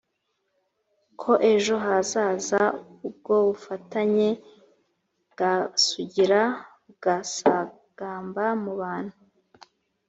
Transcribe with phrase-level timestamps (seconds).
[1.21, 2.61] ko ejo hazaza
[3.07, 4.29] ubwo bufatanye
[5.31, 6.41] bwasugira
[6.85, 9.17] bugasagamba mu bantu